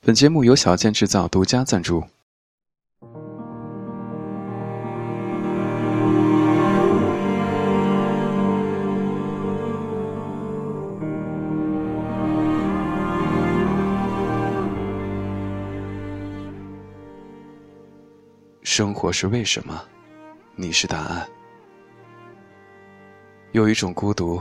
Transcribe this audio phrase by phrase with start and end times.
[0.00, 2.02] 本节目由小健制造独家赞助。
[18.62, 19.82] 生活是为什么？
[20.54, 21.28] 你是答案。
[23.52, 24.40] 有一种孤独，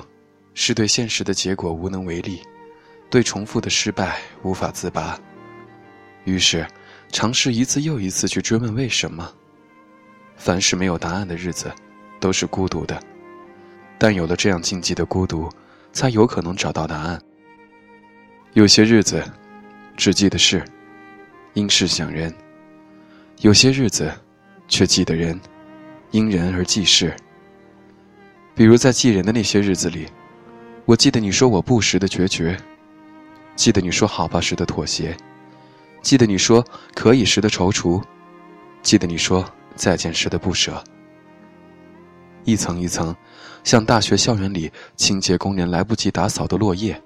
[0.54, 2.42] 是对现实的结果无能为力，
[3.10, 5.20] 对重复的失败无法自拔。
[6.28, 6.68] 于是，
[7.10, 9.34] 尝试一次又一次去追问为什么。
[10.36, 11.72] 凡是没有答案的日子，
[12.20, 13.02] 都是孤独的。
[13.98, 15.50] 但有了这样禁忌的孤独，
[15.94, 17.18] 才有可能找到答案。
[18.56, 19.24] 有些日子，
[19.96, 20.62] 只记得事，
[21.54, 22.30] 因事想人；
[23.40, 24.12] 有些日子，
[24.68, 25.40] 却记得人，
[26.12, 27.16] 因人而记事。
[28.54, 30.06] 比如在记人的那些日子里，
[30.84, 32.58] 我记得你说我不时的决绝，
[33.56, 35.16] 记得你说好吧时的妥协。
[36.02, 38.02] 记得你说可以时的踌躇，
[38.82, 40.82] 记得你说再见时的不舍。
[42.46, 43.14] 一层一层，
[43.64, 47.00] 像大学校园里清洁工人来不及打扫的落叶，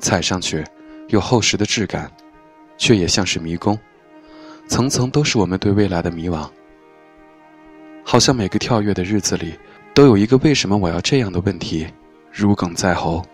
[0.00, 0.64] 踩上去
[1.08, 2.10] 有厚实的质感，
[2.76, 3.78] 却也像是迷宫，
[4.66, 6.44] 层层都是我们对未来的迷惘。
[8.02, 9.54] 好像每个跳跃的日子里，
[9.94, 11.86] 都有一个为什么我要这样的问题，
[12.32, 13.24] 如鲠在喉。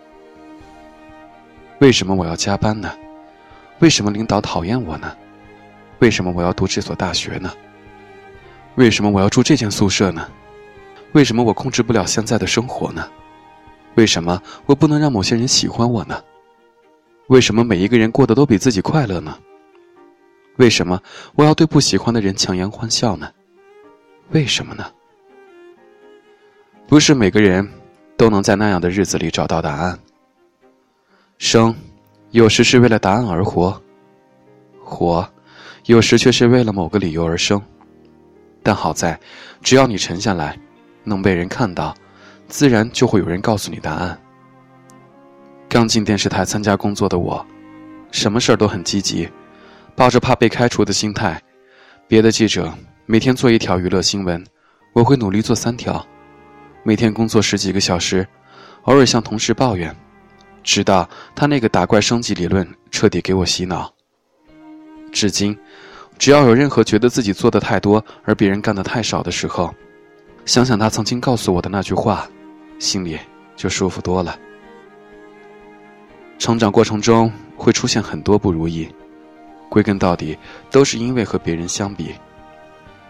[1.81, 2.93] 为什么我要加班呢？
[3.81, 5.15] 为什么领导讨厌我呢？
[6.01, 7.53] 为什么我要读这所大学呢？
[8.77, 10.29] 为什么我要住这间宿舍呢？
[11.13, 13.09] 为什么我控制不了现在的生活呢？
[13.95, 16.21] 为什么我不能让某些人喜欢我呢？
[17.29, 19.39] 为什么每一个人过得都比自己快乐呢？
[20.57, 21.01] 为什么
[21.35, 23.31] 我要对不喜欢的人强颜欢笑呢？
[24.31, 24.85] 为什么呢？
[26.87, 27.69] 不是每个人
[28.17, 29.99] 都能在那样的日子里找到答案。
[31.39, 31.75] 生。
[32.35, 33.81] 有时是为了答案而活，
[34.83, 35.25] 活，
[35.87, 37.63] 有时却是为了某个理由而生。
[38.61, 39.17] 但好在，
[39.63, 40.59] 只要你沉下来，
[41.05, 41.95] 能被人看到，
[42.49, 44.19] 自然就会有人告诉你答案。
[45.69, 47.47] 刚进电视台参加工作的我，
[48.11, 49.29] 什么事儿都很积极，
[49.95, 51.41] 抱着怕被开除的心态。
[52.09, 52.69] 别的记者
[53.07, 54.45] 每天做一条娱乐新闻，
[54.93, 56.05] 我会努力做三条。
[56.83, 58.27] 每天工作十几个小时，
[58.87, 59.95] 偶尔向同事抱怨。
[60.65, 63.93] 直到他那个打怪升级理论彻底给我洗脑。
[65.13, 65.57] 至今，
[66.19, 69.73] 只要有任何觉得自己做的太多而别人干的太少的时候，
[70.45, 72.29] 想想他曾经告诉我的那句话，
[72.81, 73.17] 心里
[73.55, 74.37] 就舒服多了。
[76.39, 78.89] 成长过程中会出现很多不如意，
[79.69, 80.37] 归根到底
[80.71, 82.13] 都是因为和别人相比，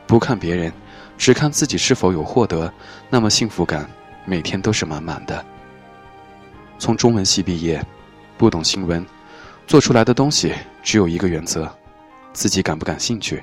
[0.07, 0.71] 不看别人，
[1.17, 2.71] 只看自己是否有获得，
[3.09, 3.89] 那么幸福感
[4.27, 5.43] 每天都是满满的。
[6.79, 7.85] 从中文系毕业，
[8.37, 9.05] 不懂新闻，
[9.67, 10.53] 做出来的东西
[10.83, 11.69] 只有一个原则：
[12.33, 13.43] 自己感不感兴趣。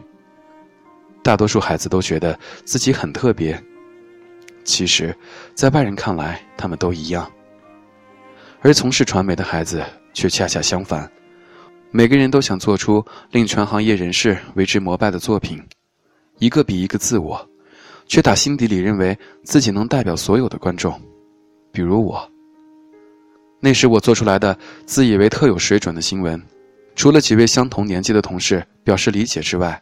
[1.23, 3.61] 大多数孩子都觉得自己很特别，
[4.63, 5.15] 其实，
[5.53, 7.31] 在外人看来，他们都一样。
[8.61, 11.09] 而从事传媒的孩子却恰恰相反，
[11.89, 15.59] 每个人都想做出令全行业人士为之膜拜的作品，
[16.37, 17.43] 一个比一个自我，
[18.07, 20.99] 却打心底里认为自己能代表所有的观众，
[21.71, 22.30] 比如我。
[23.63, 24.57] 那时我做出来的
[24.87, 26.41] 自以为特有水准的新闻，
[26.95, 29.79] 除了几位相同年纪的同事表示理解之外，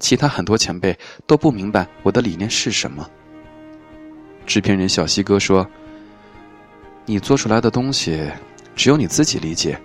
[0.00, 0.98] 其他很多前辈
[1.28, 3.08] 都不明白我的理念是什么。
[4.46, 5.64] 制片人小西哥说
[7.06, 8.28] ：“你做出来的东西，
[8.74, 9.80] 只有你自己理解，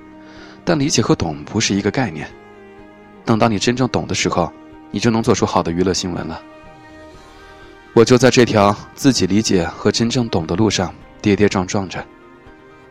[0.64, 2.28] 但理解和懂不是一个概念。
[3.24, 4.52] 等到你真正懂的时候，
[4.90, 6.42] 你就能做出好的娱乐新闻了。”
[7.94, 10.92] 我就在这条自己理解和真正懂的路上
[11.22, 12.04] 跌跌撞撞着。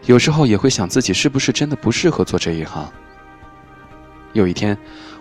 [0.06, 2.90] 有时候也会想自己是不是真的不适合做这一行。
[4.34, 4.76] 有一天，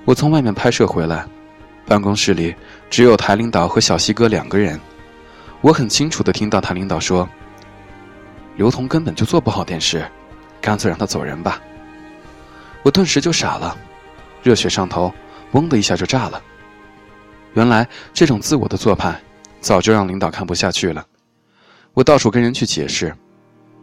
[0.05, 1.25] 我从外面拍摄回来，
[1.85, 2.53] 办公室里
[2.89, 4.79] 只有台领导和小西哥两个人。
[5.61, 7.27] 我很清楚的听到台领导说
[8.57, 10.05] ：“刘同根本就做不好电视，
[10.59, 11.61] 干脆让他走人吧。”
[12.83, 13.77] 我顿时就傻了，
[14.41, 15.13] 热血上头，
[15.53, 16.41] 嗡的一下就炸了。
[17.53, 19.18] 原来这种自我的做派，
[19.62, 21.06] 早就让领导看不下去了。
[21.94, 23.15] 我到处跟人去解释。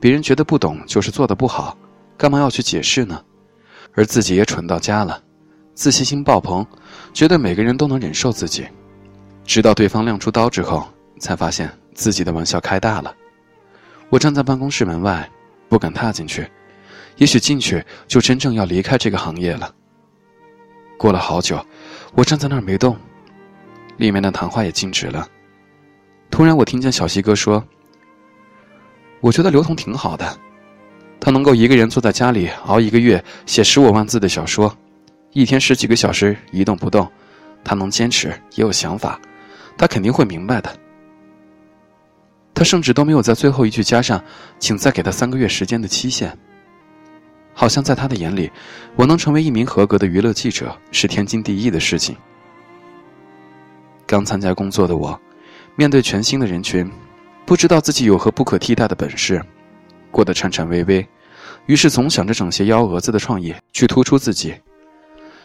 [0.01, 1.77] 别人觉得不懂就是做的不好，
[2.17, 3.23] 干嘛要去解释呢？
[3.95, 5.23] 而自己也蠢到家了，
[5.75, 6.67] 自信心爆棚，
[7.13, 8.67] 觉得每个人都能忍受自己。
[9.45, 10.89] 直到对方亮出刀之后，
[11.19, 13.15] 才发现自己的玩笑开大了。
[14.09, 15.29] 我站在办公室门外，
[15.69, 16.49] 不敢踏进去，
[17.17, 19.75] 也许进去就真正要离开这个行业了。
[20.97, 21.63] 过了好久，
[22.15, 22.97] 我站在那儿没动，
[23.99, 25.29] 里面的谈话也静止了。
[26.31, 27.63] 突然，我听见小西哥说。
[29.21, 30.39] 我觉得刘同挺好的，
[31.21, 34.75] 他能够一个人坐在家里熬一个月写十五万字的小说，
[35.33, 37.07] 一天十几个小时一动不动，
[37.63, 39.21] 他能坚持，也有想法，
[39.77, 40.75] 他肯定会明白的。
[42.55, 44.23] 他甚至都没有在最后一句加上
[44.59, 46.37] “请再给他三个月时间”的期限。
[47.53, 48.51] 好像在他的眼里，
[48.97, 52.17] 我能成为一名合格的娱乐记者是天经地义的事情。
[54.07, 55.19] 刚参加工作的我，
[55.77, 56.91] 面对全新的人群，
[57.51, 59.45] 不知道自己有何不可替代的本事，
[60.13, 61.05] 过得颤颤巍巍，
[61.67, 64.55] 于是总想着整些幺蛾子的创业去突出自己。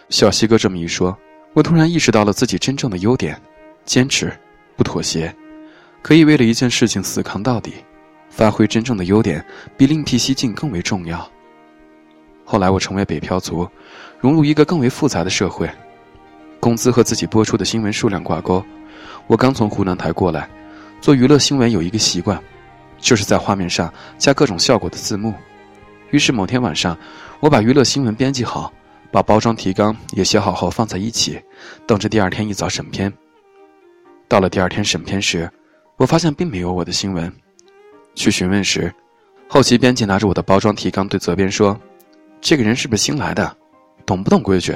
[0.09, 1.17] 小西哥这么一说，
[1.53, 3.41] 我突然意识到了自己真正的优点：
[3.85, 4.31] 坚持，
[4.77, 5.35] 不妥协，
[6.03, 7.73] 可以为了一件事情死扛到底，
[8.29, 9.43] 发挥真正的优点，
[9.75, 11.27] 比另辟蹊径更为重要。
[12.43, 13.67] 后来我成为北漂族，
[14.19, 15.67] 融入一个更为复杂的社会，
[16.59, 18.63] 工资和自己播出的新闻数量挂钩。
[19.25, 20.47] 我刚从湖南台过来，
[21.01, 22.41] 做娱乐新闻有一个习惯，
[22.99, 25.33] 就是在画面上加各种效果的字幕。
[26.11, 26.97] 于是某天晚上，
[27.39, 28.71] 我把娱乐新闻编辑好，
[29.11, 31.39] 把包装提纲也写好后放在一起，
[31.85, 33.11] 等着第二天一早审片。
[34.27, 35.49] 到了第二天审片时，
[35.97, 37.31] 我发现并没有我的新闻。
[38.15, 38.93] 去询问时，
[39.47, 41.79] 后期编辑拿着我的包装提纲对责编说。
[42.41, 43.55] 这个人是不是新来的？
[44.05, 44.75] 懂不懂规矩？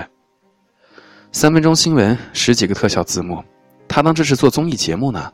[1.31, 3.43] 三分钟新闻，十几个特效字幕，
[3.87, 5.31] 他当这是做综艺节目呢。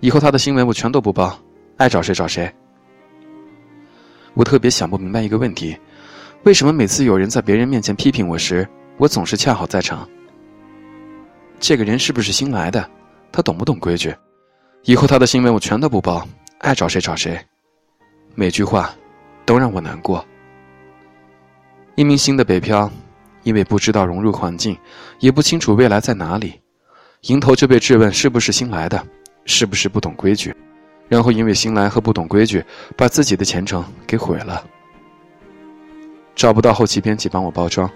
[0.00, 1.38] 以后他的新闻我全都不报，
[1.76, 2.52] 爱找谁找谁。
[4.34, 5.76] 我特别想不明白一个问题：
[6.44, 10.08] 为什么每次有人在别人面前批评我时，我总是恰好在场？
[11.58, 12.88] 这个人是不是新来的？
[13.32, 14.14] 他懂不懂规矩？
[14.84, 16.26] 以后他的新闻我全都不报，
[16.58, 17.38] 爱找谁找谁。
[18.34, 18.94] 每句话，
[19.46, 20.24] 都让我难过。
[21.94, 22.90] 一名新的北漂，
[23.42, 24.76] 因为不知道融入环境，
[25.18, 26.60] 也不清楚未来在哪里，
[27.22, 29.02] 迎头就被质问是不是新来的，
[29.46, 30.54] 是不是不懂规矩，
[31.08, 32.62] 然后因为新来和不懂规矩，
[32.96, 34.62] 把自己的前程给毁了。
[36.34, 37.90] 找不到后期编辑帮我包装，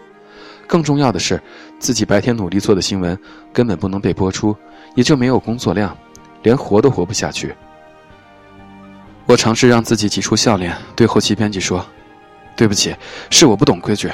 [0.67, 1.39] 更重要的是，
[1.79, 3.19] 自己白天努力做的新闻
[3.53, 4.57] 根本不能被播出，
[4.95, 5.95] 也就没有工作量，
[6.43, 7.55] 连活都活不下去。
[9.27, 11.85] 我尝试让自己挤出笑脸，对后期编辑说。
[12.57, 12.95] 对不起，
[13.31, 14.11] 是我不懂规矩，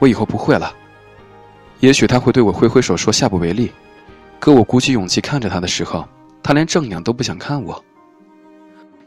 [0.00, 0.72] 我以后不会了。
[1.80, 3.70] 也许他会对我挥挥手说下不为例，
[4.40, 6.08] 可我鼓起勇气看着他的时候，
[6.44, 7.82] 他连正眼都不想看我。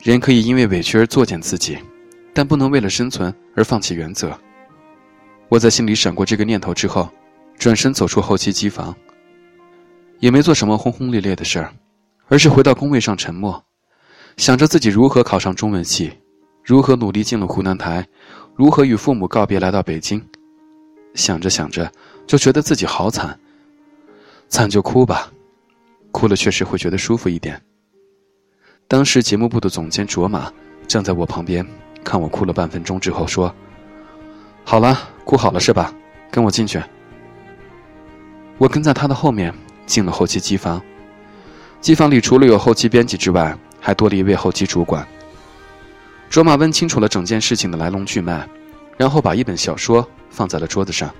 [0.01, 1.77] 人可以因为委屈而作践自己，
[2.33, 4.37] 但不能为了生存而放弃原则。
[5.47, 7.07] 我在心里闪过这个念头之后，
[7.57, 8.93] 转身走出后期机房，
[10.19, 11.71] 也没做什么轰轰烈烈的事儿，
[12.27, 13.63] 而是回到工位上沉默，
[14.35, 16.11] 想着自己如何考上中文系，
[16.63, 18.05] 如何努力进了湖南台。
[18.55, 20.19] 如何与父母告别来到北京？
[21.13, 21.91] 想着想着，
[22.25, 23.39] 就觉得自己好惨。
[24.49, 25.31] 惨就哭吧，
[26.11, 27.61] 哭了确实会觉得舒服一点。
[28.87, 30.51] 当时节目部的总监卓玛
[30.87, 31.65] 站在我旁边，
[32.03, 33.53] 看我哭了半分钟之后说
[34.63, 35.93] ：“好了，哭好了是吧？
[36.31, 36.81] 跟我进去。”
[38.57, 39.53] 我跟在他的后面
[39.85, 40.81] 进了后期机房。
[41.79, 45.07] 机房里除了有后期编辑之外，还多了一位后期主管。
[46.29, 48.47] 卓玛问清楚了整件事情的来龙去脉，
[48.97, 51.13] 然后把一本小说放在了桌子上，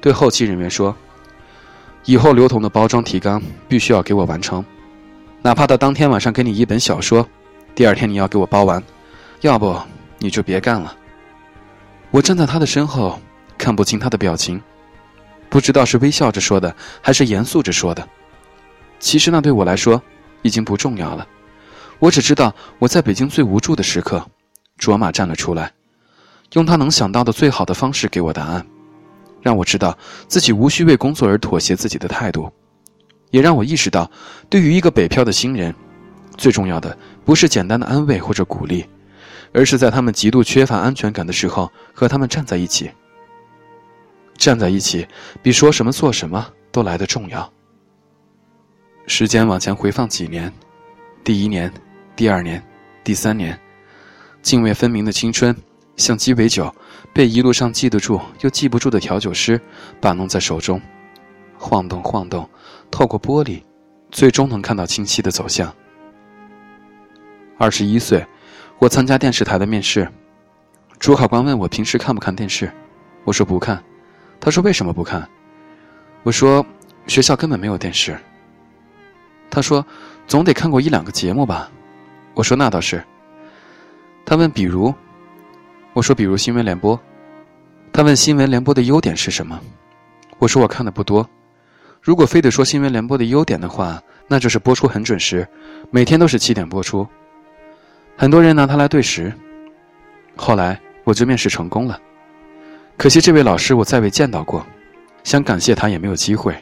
[0.00, 0.96] 对后期人员说
[2.04, 4.64] ：“以后刘同的包装提纲必须要给我完成，
[5.42, 7.26] 哪怕到当天晚上给你一本小说，
[7.74, 8.82] 第二天你要给我包完，
[9.42, 9.78] 要不
[10.18, 10.96] 你就别干了。”
[12.10, 13.20] 我站在他的身后，
[13.56, 14.60] 看不清他的表情，
[15.48, 18.06] 不知道是微笑着说的，还是严肃着说的。
[18.98, 20.02] 其实那对我来说
[20.42, 21.26] 已经不重要了。
[22.00, 24.26] 我只知道，我在北京最无助的时刻，
[24.78, 25.70] 卓玛站了出来，
[26.54, 28.66] 用他能想到的最好的方式给我答案，
[29.42, 29.96] 让我知道
[30.28, 32.50] 自己无需为工作而妥协自己的态度，
[33.30, 34.10] 也让我意识到，
[34.48, 35.74] 对于一个北漂的新人，
[36.36, 38.84] 最重要的不是简单的安慰或者鼓励，
[39.52, 42.90] 而是在他们极度缺乏安全感的时候和他们站在一起。
[44.36, 45.06] 站在一起，
[45.42, 47.52] 比说什么做什么都来得重要。
[49.06, 50.52] 时间往前回放几年，
[51.22, 51.72] 第一年。
[52.16, 52.62] 第二年，
[53.02, 53.58] 第三年，
[54.42, 55.56] 泾渭分明的青春，
[56.00, 56.74] 像鸡尾酒，
[57.12, 59.60] 被一路上记得住又记不住的调酒师
[60.00, 60.80] 把弄在手中，
[61.58, 62.48] 晃动晃动，
[62.90, 63.62] 透过玻璃，
[64.10, 65.72] 最终能看到清晰的走向。
[67.58, 68.26] 二十一岁，
[68.78, 70.10] 我参加电视台的面试，
[70.98, 72.72] 主考官问我平时看不看电视，
[73.24, 73.84] 我说不看，
[74.40, 75.28] 他说为什么不看？
[76.22, 76.64] 我说
[77.06, 78.18] 学校根本没有电视。
[79.50, 79.84] 他说
[80.26, 81.70] 总得看过一两个节目吧。
[82.32, 83.04] 我说那倒是。
[84.24, 84.94] 他问比如，
[85.92, 86.98] 我说比如新闻联播。
[87.92, 89.60] 他问新闻联播的优点是什么？
[90.38, 91.28] 我说我看的不多。
[92.00, 95.46] 如果非得说新闻联播的优点的话，那就是播出很准时，
[95.90, 97.06] 每天都是七点播出。
[98.16, 99.32] 很多人拿它来对时。
[100.36, 102.00] 后来我就面试成功了，
[102.96, 104.64] 可惜这位老师我再未见到过，
[105.24, 106.56] 想感谢他也没有机会。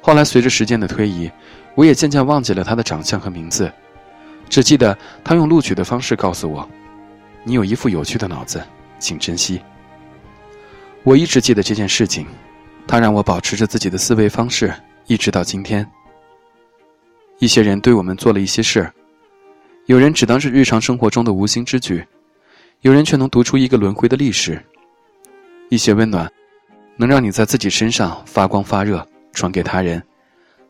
[0.00, 1.30] 后来随着时间的推移，
[1.74, 3.70] 我也渐渐忘记了他的长相和名字，
[4.48, 6.68] 只记得他用录取的方式告诉我
[7.46, 8.60] ：“你有一副有趣的脑子，
[8.98, 9.60] 请珍惜。”
[11.04, 12.26] 我一直记得这件事情，
[12.88, 14.74] 它让我保持着自己的思维方式，
[15.06, 15.88] 一直到今天。
[17.38, 18.92] 一些人对我们做了一些事，
[19.84, 22.04] 有人只当是日常生活中的无心之举，
[22.80, 24.60] 有人却能读出一个轮回的历史。
[25.68, 26.28] 一些温暖，
[26.96, 30.00] 能让你在自己身上发光发热，传给他人；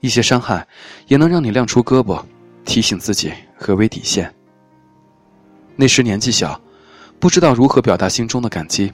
[0.00, 0.66] 一些伤害，
[1.06, 2.22] 也能让你亮出胳膊，
[2.66, 4.30] 提醒自己何为底线。
[5.76, 6.60] 那时年纪小，
[7.18, 8.92] 不知道如何表达心中的感激，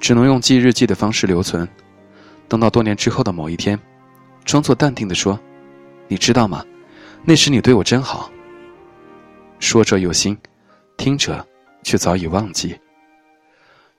[0.00, 1.68] 只能用记日记的方式留存。
[2.48, 3.78] 等到多年之后的某一天，
[4.44, 5.38] 装作淡定的说
[6.08, 6.64] ：“你知道吗？”
[7.24, 8.30] 那时你对我真好。
[9.58, 10.36] 说者有心，
[10.96, 11.44] 听者
[11.82, 12.78] 却早已忘记。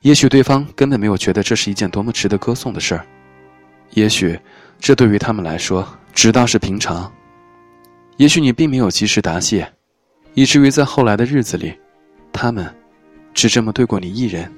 [0.01, 3.05] 也许对方根本没有觉得这是一件多么值得歌颂的事儿，
[3.91, 4.39] 也许
[4.79, 7.11] 这对于他们来说只当是平常。
[8.15, 9.69] 也许你并没有及时答谢，
[10.35, 11.77] 以至于在后来的日子里，
[12.31, 12.73] 他们
[13.37, 14.51] 只这么对过你一人。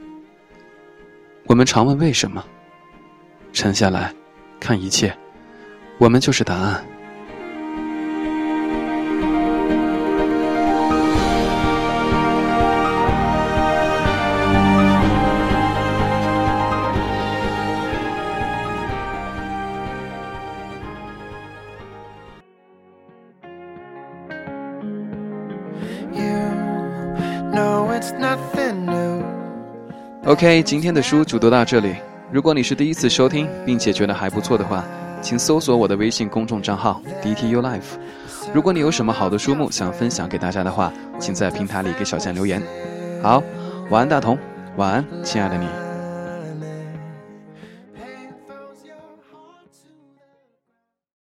[1.47, 2.41] 我们常问为什么，
[3.51, 4.15] 沉下来
[4.57, 5.13] 看一切，
[5.97, 6.81] 我们就是答案。
[30.29, 31.95] OK，今天的书就读到这里。
[32.31, 34.85] 如果你是第一次收听，并且觉得还不错的话，
[35.23, 37.97] 请搜索我的微信公众账号 DTU Life。
[38.53, 42.61] 如果你有什么好的书目想分享给大家的话，请在平台里给小象留言。
[43.23, 43.41] 好，
[43.89, 44.37] 晚安大同，
[44.75, 45.88] 晚安，亲爱的你。